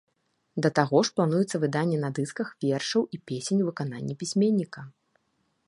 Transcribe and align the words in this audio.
Да 0.65 0.69
таго 0.79 1.01
ж 1.09 1.13
плануецца 1.19 1.59
выданне 1.65 1.99
на 2.05 2.09
дысках 2.19 2.47
вершаў 2.65 3.03
і 3.05 3.17
песень 3.27 3.59
ў 3.61 3.65
выкананні 3.69 4.13
пісьменніка. 4.23 4.81